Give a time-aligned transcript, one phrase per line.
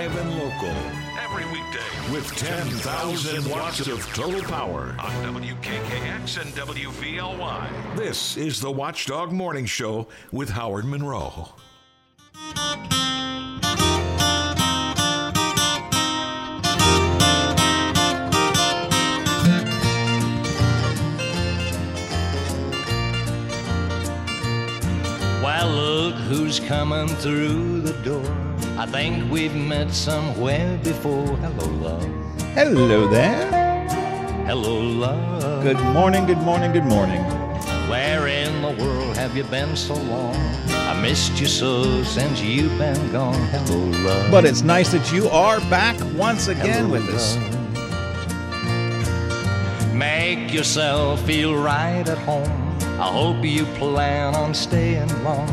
[0.00, 0.74] live and local.
[1.22, 7.96] Every weekday with 10,000 watts of total power on WKKX and WVLY.
[7.96, 11.50] This is the Watchdog Morning Show with Howard Monroe.
[26.30, 28.24] Who's coming through the door.
[28.78, 31.26] I think we've met somewhere before.
[31.26, 32.04] Hello, love.
[32.54, 33.50] Hello there.
[34.46, 35.64] Hello, love.
[35.64, 37.20] Good morning, good morning, good morning.
[37.90, 40.36] Where in the world have you been so long?
[40.68, 43.34] I missed you so since you've been gone.
[43.48, 44.30] Hello, love.
[44.30, 47.36] But it's nice that you are back once again Hello, with us.
[47.36, 47.56] love.
[49.96, 52.68] Make yourself feel right at home.
[53.00, 55.48] I hope you plan on staying long.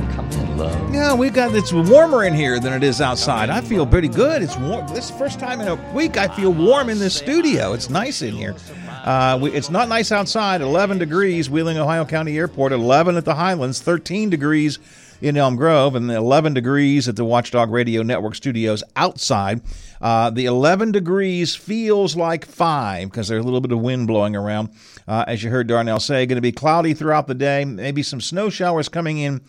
[0.57, 0.93] Love.
[0.93, 3.49] Yeah, we got it's warmer in here than it is outside.
[3.49, 4.41] I feel pretty good.
[4.41, 4.87] It's warm.
[4.87, 7.73] This first time in a week I feel warm in this studio.
[7.73, 8.55] It's nice in here.
[9.03, 10.61] Uh, we, it's not nice outside.
[10.61, 12.71] 11 degrees, Wheeling, Ohio County Airport.
[12.71, 13.81] 11 at the Highlands.
[13.81, 14.79] 13 degrees
[15.21, 19.61] in Elm Grove, and 11 degrees at the Watchdog Radio Network studios outside.
[19.99, 24.35] Uh, the 11 degrees feels like five because there's a little bit of wind blowing
[24.35, 24.69] around.
[25.07, 27.65] Uh, as you heard Darnell say, going to be cloudy throughout the day.
[27.65, 29.41] Maybe some snow showers coming in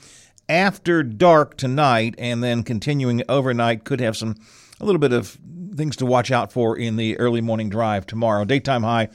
[0.49, 3.85] after dark tonight, and then continuing overnight.
[3.85, 4.37] Could have some
[4.81, 5.39] a little bit of
[5.77, 8.45] things to watch out for in the early morning drive tomorrow.
[8.45, 9.09] Daytime high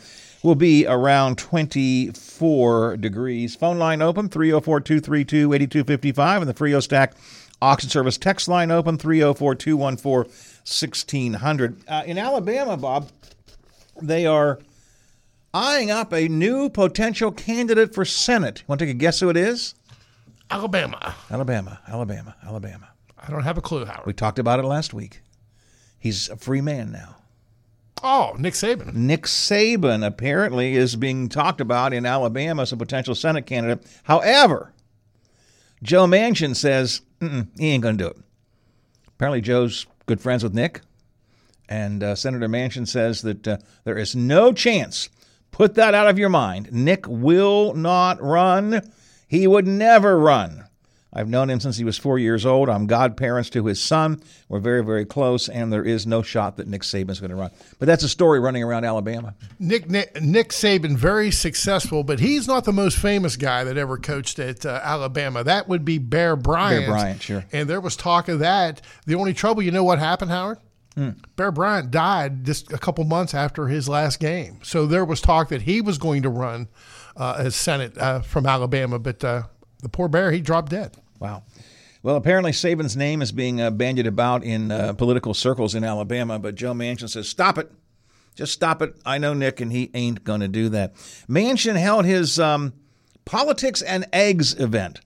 [0.43, 3.55] will be around 24 degrees.
[3.55, 7.13] Phone line open 304 232 8255 and the Frio Stack
[7.61, 10.31] Auction Service text line open 304 214
[10.65, 11.83] 1600.
[11.87, 13.09] Uh, In Alabama, Bob,
[14.01, 14.59] they are
[15.53, 18.63] eyeing up a new potential candidate for Senate.
[18.67, 19.75] Want to take a guess who it is?
[20.53, 21.15] Alabama.
[21.31, 22.87] Alabama, Alabama, Alabama.
[23.17, 24.05] I don't have a clue, Howard.
[24.05, 25.21] We talked about it last week.
[25.97, 27.15] He's a free man now.
[28.03, 28.93] Oh, Nick Saban.
[28.93, 33.83] Nick Saban apparently is being talked about in Alabama as a potential Senate candidate.
[34.03, 34.73] However,
[35.81, 38.17] Joe Manchin says Mm-mm, he ain't going to do it.
[39.07, 40.81] Apparently, Joe's good friends with Nick,
[41.67, 45.09] and uh, Senator Manchin says that uh, there is no chance.
[45.49, 46.71] Put that out of your mind.
[46.71, 48.81] Nick will not run.
[49.33, 50.65] He would never run.
[51.11, 52.69] I've known him since he was four years old.
[52.69, 54.21] I'm godparents to his son.
[54.47, 57.49] We're very, very close, and there is no shot that Nick Saban's going to run.
[57.79, 59.33] But that's a story running around Alabama.
[59.57, 63.97] Nick, Nick Nick Saban, very successful, but he's not the most famous guy that ever
[63.97, 65.43] coached at uh, Alabama.
[65.43, 66.85] That would be Bear Bryant.
[66.85, 67.45] Bear Bryant, sure.
[67.51, 68.81] And there was talk of that.
[69.07, 70.59] The only trouble, you know what happened, Howard?
[70.95, 71.11] Hmm.
[71.35, 74.59] Bear Bryant died just a couple months after his last game.
[74.63, 76.67] So there was talk that he was going to run
[77.17, 79.43] uh, as Senate uh, from Alabama, but uh,
[79.81, 80.95] the poor Bear, he dropped dead.
[81.19, 81.43] Wow.
[82.03, 86.37] Well, apparently Saban's name is being uh, bandied about in uh, political circles in Alabama,
[86.37, 87.71] but Joe Manchin says, stop it.
[88.35, 88.95] Just stop it.
[89.05, 90.95] I know Nick, and he ain't going to do that.
[91.29, 92.73] Manchin held his um,
[93.25, 94.99] Politics and Eggs event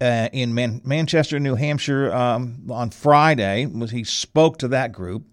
[0.00, 3.66] uh, in Man- Manchester, New Hampshire um, on Friday.
[3.66, 5.24] Was He spoke to that group.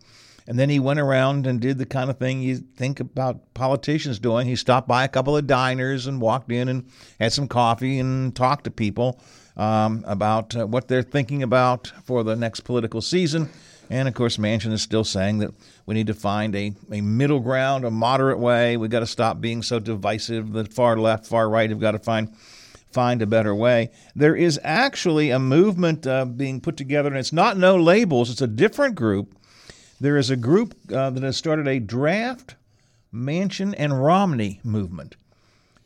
[0.47, 4.19] And then he went around and did the kind of thing you think about politicians
[4.19, 4.45] doing.
[4.45, 6.85] He stopped by a couple of diners and walked in and
[7.19, 9.19] had some coffee and talked to people
[9.57, 13.49] um, about uh, what they're thinking about for the next political season.
[13.89, 15.51] And of course, Manchin is still saying that
[15.85, 18.77] we need to find a, a middle ground, a moderate way.
[18.77, 20.53] We've got to stop being so divisive.
[20.53, 22.35] The far left, far right have got to find
[22.95, 23.91] find a better way.
[24.15, 28.31] There is actually a movement uh, being put together, and it's not no labels.
[28.31, 29.35] It's a different group.
[29.99, 32.55] There is a group uh, that has started a draft
[33.13, 35.17] Manchin and Romney movement.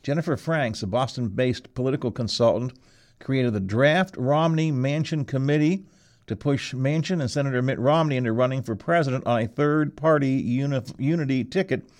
[0.04, 2.72] Jennifer Franks, a Boston based political consultant,
[3.18, 5.84] created the Draft Romney Manchin Committee
[6.28, 10.30] to push Manchin and Senator Mitt Romney into running for president on a third party
[10.30, 11.90] uni- unity ticket.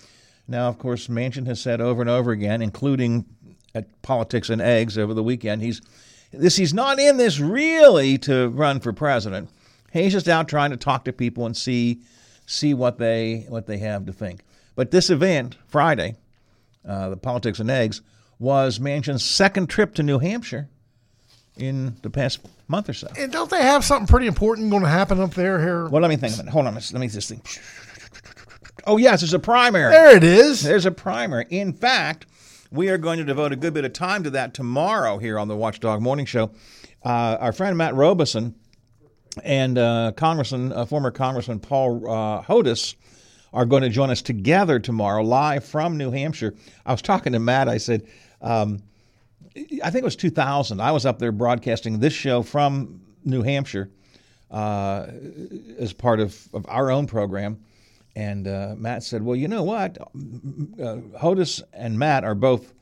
[0.47, 3.25] Now, of course, Manchin has said over and over again, including
[3.73, 5.81] at Politics and Eggs over the weekend, he's
[6.31, 9.49] this he's not in this really to run for president.
[9.91, 12.01] He's just out trying to talk to people and see
[12.45, 14.41] see what they what they have to think.
[14.75, 16.15] But this event Friday,
[16.87, 18.01] uh, the Politics and Eggs,
[18.39, 20.69] was Manchin's second trip to New Hampshire
[21.57, 23.07] in the past month or so.
[23.17, 25.87] And don't they have something pretty important going to happen up there here?
[25.89, 26.49] Well, let me think of it.
[26.49, 27.45] Hold on, let me just think.
[28.87, 29.91] Oh yes, there's a primary.
[29.91, 30.63] There it is.
[30.63, 31.45] There's a primary.
[31.49, 32.25] In fact,
[32.71, 35.49] we are going to devote a good bit of time to that tomorrow here on
[35.49, 36.51] the Watchdog Morning Show.
[37.03, 38.55] Uh, our friend Matt Robison
[39.43, 42.43] and uh, Congressman, uh, former Congressman Paul uh,
[43.53, 46.55] are going to join us together tomorrow, live from New Hampshire.
[46.85, 47.67] I was talking to Matt.
[47.67, 48.07] I said,
[48.41, 48.81] um,
[49.83, 50.79] I think it was 2000.
[50.79, 53.91] I was up there broadcasting this show from New Hampshire.
[54.51, 55.07] uh,
[55.79, 57.59] as part of, of our own program.
[58.15, 59.97] And uh, Matt said, Well, you know what?
[59.99, 62.73] Uh, Hodes and Matt are both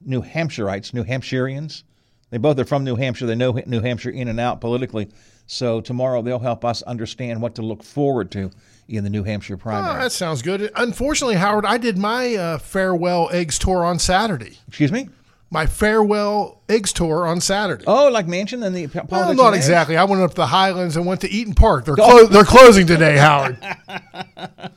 [0.00, 1.82] New Hampshireites, New Hampshireans.
[2.30, 3.26] They both are from New Hampshire.
[3.26, 5.08] They know New Hampshire in and out politically.
[5.46, 8.50] So tomorrow they'll help us understand what to look forward to
[8.88, 9.96] in the New Hampshire primary.
[9.96, 10.70] Oh, that sounds good.
[10.76, 14.58] Unfortunately, Howard, I did my uh, farewell eggs tour on Saturday.
[14.68, 15.08] Excuse me?
[15.54, 17.84] My farewell eggs tour on Saturday.
[17.86, 19.12] Oh, like Manchin and the politics.
[19.12, 19.96] Well, not exactly.
[19.96, 21.84] I went up to the Highlands and went to Eat'n Park.
[21.84, 23.56] They're clo- they're closing today, Howard.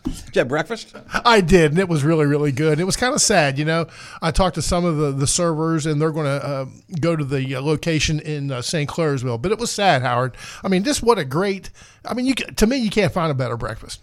[0.04, 0.96] Did you have breakfast?
[1.26, 2.80] I did, and it was really, really good.
[2.80, 3.88] It was kind of sad, you know.
[4.22, 6.66] I talked to some of the, the servers, and they're going to uh,
[7.02, 8.88] go to the uh, location in uh, St.
[8.88, 9.42] Clairsville.
[9.42, 10.38] But it was sad, Howard.
[10.64, 11.72] I mean, just what a great.
[12.06, 14.00] I mean, you to me, you can't find a better breakfast.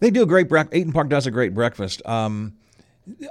[0.00, 0.74] They do a great breakfast.
[0.74, 2.04] Eat'n Park does a great breakfast.
[2.04, 2.54] Um,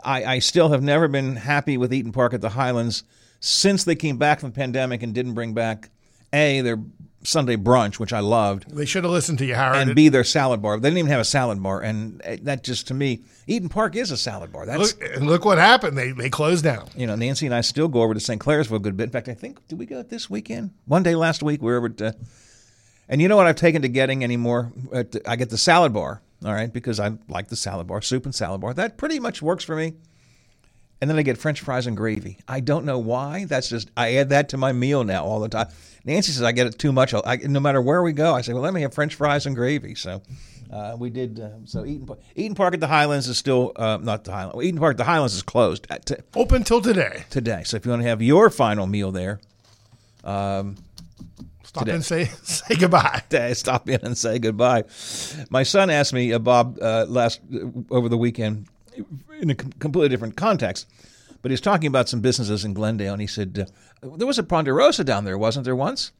[0.04, 3.04] I, I still have never been happy with Eat'n Park at the Highlands
[3.40, 5.90] since they came back from the pandemic and didn't bring back
[6.34, 6.78] a their
[7.24, 9.76] Sunday brunch, which I loved, They should have listened to you, Howard.
[9.78, 10.80] and b their salad bar.
[10.80, 13.98] They didn't even have a salad bar, and uh, that just to me, Eat'n Park
[13.98, 14.66] is a salad bar.
[14.66, 15.98] That's look, and look what happened.
[15.98, 16.88] They they closed down.
[16.96, 18.40] you know, Nancy and I still go over to St.
[18.40, 19.04] Clair's for a good bit.
[19.04, 20.72] In fact, I think did we go this weekend?
[20.86, 22.16] One day last week we were over to,
[23.10, 24.72] and you know what I've taken to getting anymore?
[25.28, 28.33] I get the salad bar, all right, because I like the salad bar, soup and
[28.33, 28.74] salad bar.
[28.74, 29.94] That pretty much works for me.
[31.01, 32.39] And then I get French fries and gravy.
[32.47, 33.45] I don't know why.
[33.45, 35.68] That's just I add that to my meal now all the time.
[36.03, 37.13] Nancy says I get it too much.
[37.13, 39.56] I, no matter where we go, I say, well, let me have French fries and
[39.56, 39.95] gravy.
[39.95, 40.21] So.
[40.71, 41.83] Uh, we did uh, so.
[41.83, 44.63] Eaton, Park- Eat'n Park at the Highlands is still uh, not the Highlands.
[44.63, 47.24] Eat'n Park at the Highlands is closed at t- Open till today.
[47.31, 47.63] today.
[47.65, 49.39] So if you want to have your final meal there,
[51.69, 53.21] Stop and say say goodbye.
[53.54, 54.86] stop in and say goodbye.
[55.51, 58.66] My son asked me, uh, Bob, uh, last uh, over the weekend,
[59.39, 60.88] in a com- completely different context,
[61.44, 63.68] but he's talking about some businesses in Glendale, and he said,
[64.01, 66.12] uh, "There was a Ponderosa down there, wasn't there once?"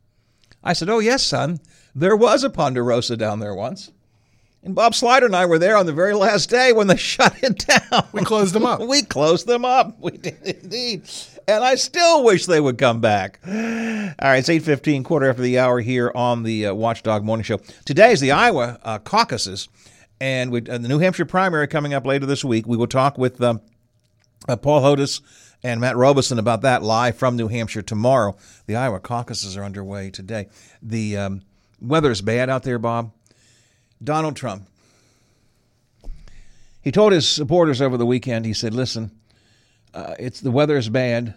[0.64, 1.60] I said, "Oh yes, son,
[1.96, 3.92] there was a Ponderosa down there once."
[4.62, 7.36] And Bob Slider and I were there on the very last day when they shut
[7.42, 8.08] it down.
[8.12, 8.82] We closed them up.
[8.88, 9.98] we closed them up.
[10.00, 11.04] We did indeed.
[11.48, 13.40] And I still wish they would come back.
[13.48, 17.60] All right, it's 8.15, quarter after the hour here on the uh, Watchdog Morning Show.
[17.86, 19.70] Today is the Iowa uh, caucuses,
[20.22, 22.68] and we, uh, the New Hampshire primary coming up later this week.
[22.68, 23.62] We will talk with um,
[24.48, 25.22] uh, Paul Hodes
[25.64, 28.36] and Matt Robison about that live from New Hampshire tomorrow.
[28.68, 30.50] The Iowa caucuses are underway today.
[30.84, 31.42] The um,
[31.82, 33.12] is bad out there, Bob.
[34.04, 34.68] Donald Trump.
[36.82, 39.12] He told his supporters over the weekend, he said, listen,
[39.94, 41.34] uh, it's the weather is bad.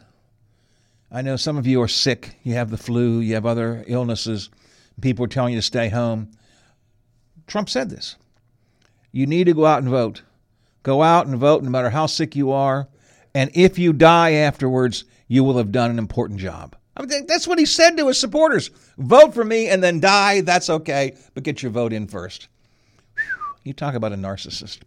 [1.10, 2.36] I know some of you are sick.
[2.42, 4.50] You have the flu, you have other illnesses.
[5.00, 6.30] People are telling you to stay home.
[7.46, 8.16] Trump said this.
[9.10, 10.22] You need to go out and vote.
[10.82, 12.88] Go out and vote no matter how sick you are.
[13.34, 16.76] And if you die afterwards, you will have done an important job.
[16.96, 18.70] I mean, that's what he said to his supporters.
[18.98, 20.42] Vote for me and then die.
[20.42, 22.48] That's okay, but get your vote in first.
[23.64, 24.80] You talk about a narcissist.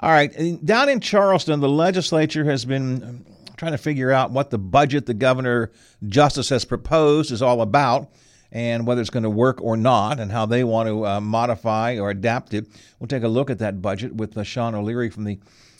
[0.00, 0.64] All right.
[0.64, 3.24] Down in Charleston, the legislature has been um,
[3.56, 5.72] trying to figure out what the budget the governor
[6.06, 8.10] justice has proposed is all about
[8.52, 11.98] and whether it's going to work or not and how they want to uh, modify
[11.98, 12.66] or adapt it.
[12.98, 15.38] We'll take a look at that budget with uh, Sean O'Leary from the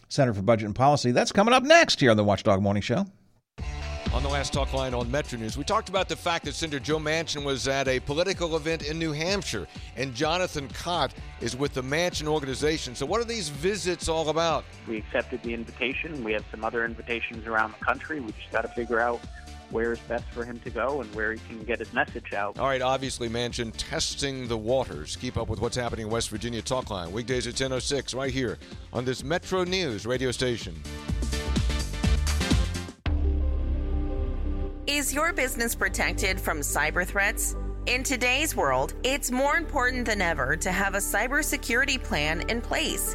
[0.09, 1.13] Center for Budget and Policy.
[1.13, 3.07] That's coming up next here on the Watchdog Morning Show.
[4.15, 6.79] On the last talk line on Metro News, we talked about the fact that Senator
[6.79, 9.67] Joe Manchin was at a political event in New Hampshire,
[9.97, 12.95] and Jonathan Kott is with the Manchin organization.
[12.95, 14.65] So, what are these visits all about?
[14.87, 16.23] We accepted the invitation.
[16.23, 18.21] We have some other invitations around the country.
[18.21, 19.21] We just got to figure out
[19.71, 22.57] where is best for him to go and where he can get his message out.
[22.61, 25.17] All right, obviously, Manchin testing the waters.
[25.17, 27.11] Keep up with what's happening in West Virginia Talk Line.
[27.11, 28.59] Weekdays at 10.06 right here
[28.93, 30.81] on this Metro News radio station.
[35.05, 37.57] Is your business protected from cyber threats?
[37.85, 43.15] In today's world, it's more important than ever to have a cybersecurity plan in place.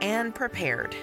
[0.00, 0.96] and prepared.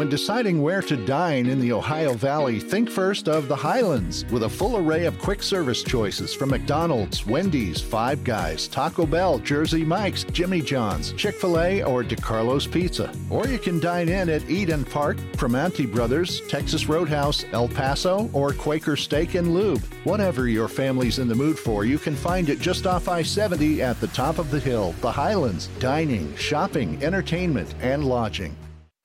[0.00, 4.44] When deciding where to dine in the Ohio Valley, think first of the Highlands with
[4.44, 9.84] a full array of quick service choices from McDonald's, Wendy's, Five Guys, Taco Bell, Jersey
[9.84, 13.12] Mike's, Jimmy John's, Chick fil A, or DiCarlo's Pizza.
[13.28, 18.54] Or you can dine in at Eat'n Park, Primanti Brothers, Texas Roadhouse, El Paso, or
[18.54, 19.84] Quaker Steak and Lube.
[20.04, 23.82] Whatever your family's in the mood for, you can find it just off I 70
[23.82, 24.94] at the top of the hill.
[25.02, 25.68] The Highlands.
[25.78, 28.56] Dining, shopping, entertainment, and lodging.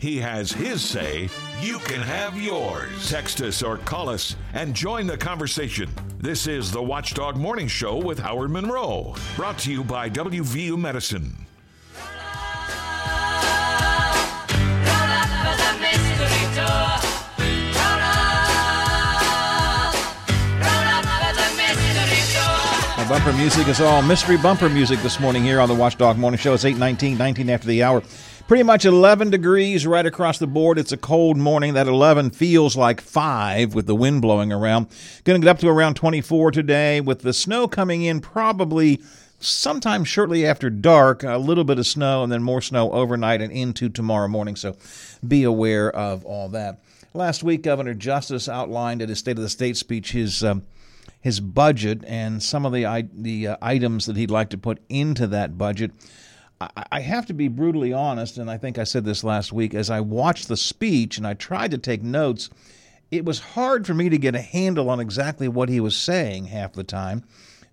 [0.05, 1.29] He has his say.
[1.61, 3.09] You can have yours.
[3.09, 5.89] Text us or call us and join the conversation.
[6.19, 9.15] This is the Watchdog Morning Show with Howard Monroe.
[9.35, 11.35] Brought to you by WVU Medicine.
[23.09, 26.53] Bumper music is all mystery bumper music this morning here on the Watchdog Morning Show.
[26.53, 28.03] It's 819, 19 after the hour.
[28.47, 30.77] Pretty much 11 degrees right across the board.
[30.77, 31.73] It's a cold morning.
[31.73, 34.85] That 11 feels like 5 with the wind blowing around.
[35.23, 39.01] Going to get up to around 24 today with the snow coming in probably
[39.39, 41.23] sometime shortly after dark.
[41.23, 44.55] A little bit of snow and then more snow overnight and into tomorrow morning.
[44.55, 44.77] So
[45.27, 46.83] be aware of all that.
[47.15, 50.43] Last week, Governor Justice outlined at his State of the State speech his.
[50.43, 50.67] Um,
[51.21, 55.25] his budget and some of the the uh, items that he'd like to put into
[55.25, 55.89] that budget.
[56.61, 59.73] I, have to be brutally honest, and I think I said this last week.
[59.73, 62.49] As I watched the speech and I tried to take notes,
[63.11, 66.45] it was hard for me to get a handle on exactly what he was saying
[66.45, 67.23] half the time.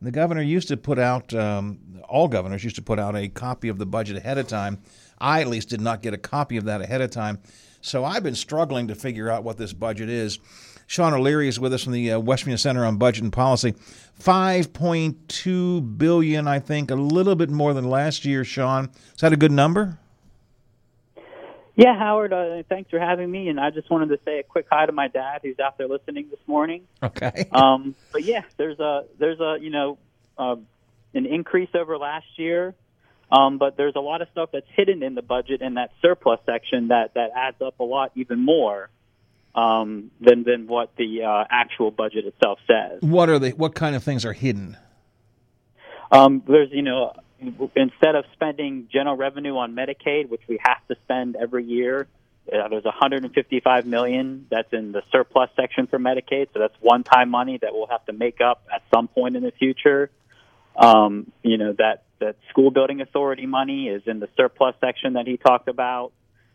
[0.01, 3.69] The governor used to put out, um, all governors used to put out a copy
[3.69, 4.83] of the budget ahead of time.
[5.21, 7.39] I at least did not get a copy of that ahead of time.
[7.83, 10.41] So I've been struggling to figure out what this budget is.
[10.87, 13.75] Sean O'Leary is with us from the uh, West Virginia Center on Budget and Policy.
[14.21, 18.45] 5.2 billion, I think, a little bit more than last year.
[18.45, 19.99] Sean, is that a good number?
[21.75, 22.33] Yeah, Howard.
[22.33, 23.49] Uh, thanks for having me.
[23.49, 25.89] And I just wanted to say a quick hi to my dad, who's out there
[25.89, 26.87] listening this morning.
[27.03, 27.49] Okay.
[27.53, 29.99] um, but yeah, there's a there's a you know
[30.37, 30.57] uh,
[31.15, 32.75] an increase over last year.
[33.33, 36.39] Um, but there's a lot of stuff that's hidden in the budget in that surplus
[36.45, 38.91] section that, that adds up a lot even more
[39.54, 43.02] um, than than what the uh, actual budget itself says.
[43.02, 43.50] What are they?
[43.50, 44.76] What kind of things are hidden?
[46.11, 47.12] Um, there's you know
[47.75, 52.06] instead of spending general revenue on Medicaid, which we have to spend every year,
[52.52, 56.49] uh, there's 155 million that's in the surplus section for Medicaid.
[56.52, 59.52] So that's one-time money that we'll have to make up at some point in the
[59.52, 60.11] future.
[60.75, 65.26] Um, you know that that school building authority money is in the surplus section that
[65.26, 66.12] he talked about.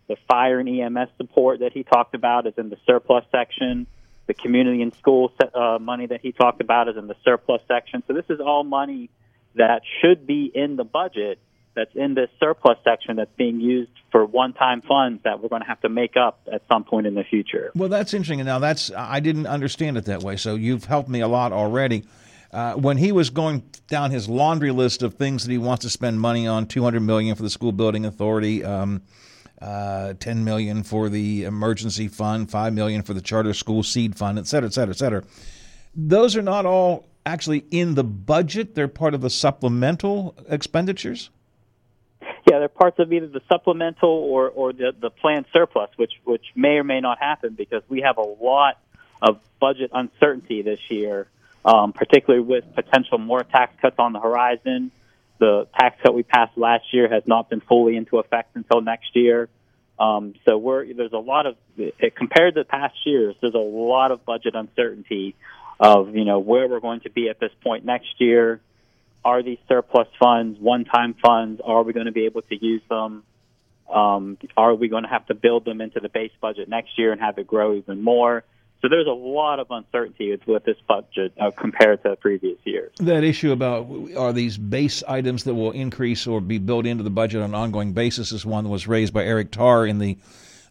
[0.08, 3.88] The fire and EMS support that he talked about is in the surplus section.
[4.28, 8.04] The community and school uh, money that he talked about is in the surplus section.
[8.08, 9.10] So this is all money
[9.56, 11.40] that should be in the budget
[11.78, 15.68] that's in this surplus section that's being used for one-time funds that we're going to
[15.68, 17.72] have to make up at some point in the future.
[17.76, 18.44] Well, that's interesting.
[18.44, 20.38] Now, that's I didn't understand it that way.
[20.38, 22.04] So you've helped me a lot already.
[22.52, 25.90] Uh, when he was going down his laundry list of things that he wants to
[25.90, 29.04] spend money on, two hundred million for the school building authority, um,
[29.62, 34.38] uh, 10 million for the emergency fund, 5 million for the charter school seed fund,
[34.38, 35.24] et cetera, et cetera, et cetera.
[35.96, 38.76] Those are not all actually in the budget.
[38.76, 41.30] They're part of the supplemental expenditures.
[42.50, 46.46] Yeah, they're parts of either the supplemental or, or the, the planned surplus, which which
[46.56, 48.80] may or may not happen because we have a lot
[49.22, 51.28] of budget uncertainty this year,
[51.66, 54.92] um, particularly with potential more tax cuts on the horizon
[55.40, 59.16] the tax cut we passed last year has not been fully into effect until next
[59.16, 59.50] year.
[60.00, 61.56] Um, so we're, there's a lot of
[62.16, 63.36] compared to past years.
[63.42, 65.36] There's a lot of budget uncertainty
[65.80, 68.62] of you know where we're going to be at this point next year.
[69.26, 71.62] Are these surplus funds one-time funds?
[71.64, 73.24] Are we going to be able to use them?
[73.92, 77.12] Um, are we going to have to build them into the base budget next year
[77.12, 78.44] and have it grow even more?
[78.82, 82.92] So there's a lot of uncertainty with this budget uh, compared to previous years.
[83.00, 87.10] That issue about are these base items that will increase or be built into the
[87.10, 90.18] budget on an ongoing basis is one that was raised by Eric Tarr in the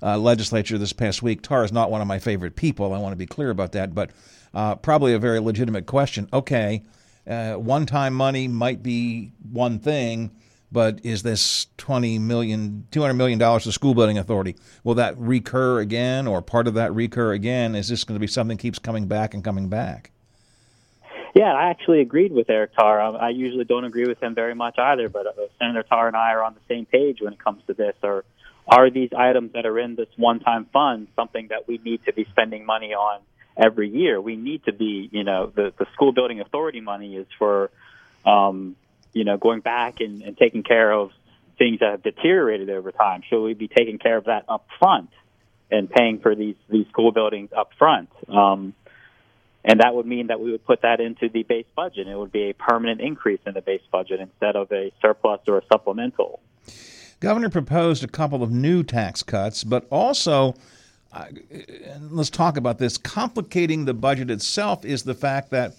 [0.02, 1.42] uh, legislature this past week.
[1.42, 2.92] Tarr is not one of my favorite people.
[2.92, 4.10] I want to be clear about that, but
[4.54, 6.28] uh, probably a very legitimate question.
[6.32, 6.82] Okay,
[7.26, 10.30] uh, one-time money might be one thing
[10.72, 14.56] but is this 20 million 200 million dollars to school building authority?
[14.84, 17.74] Will that recur again or part of that recur again?
[17.74, 20.10] Is this going to be something that keeps coming back and coming back?
[21.34, 23.00] Yeah i actually agreed with eric tarr.
[23.00, 26.32] I usually don't agree with him very much either but uh, senator tarr and i
[26.32, 27.94] are on the same page when it comes to this.
[28.02, 28.24] Or
[28.66, 32.12] are these items that are in this one time fund something that we need to
[32.12, 33.20] be spending money on
[33.56, 34.20] every year?
[34.20, 37.70] We need to be you know the the school building authority money is for
[38.24, 38.74] um,
[39.16, 41.10] you know, going back and, and taking care of
[41.58, 43.22] things that have deteriorated over time?
[43.28, 45.10] Should we be taking care of that up front
[45.70, 48.10] and paying for these these school buildings up front.
[48.28, 48.74] Um,
[49.64, 52.06] and that would mean that we would put that into the base budget.
[52.06, 55.58] It would be a permanent increase in the base budget instead of a surplus or
[55.58, 56.40] a supplemental.
[57.18, 60.54] Governor proposed a couple of new tax cuts, but also,
[61.12, 61.24] uh,
[62.10, 62.96] let's talk about this.
[62.96, 65.74] Complicating the budget itself is the fact that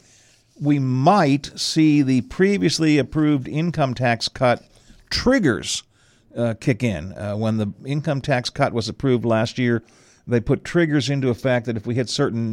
[0.60, 4.64] we might see the previously approved income tax cut
[5.10, 5.84] triggers
[6.36, 7.14] uh, kick in.
[7.14, 9.84] Uh, when the income tax cut was approved last year,
[10.28, 12.46] they put triggers into effect that if we hit certain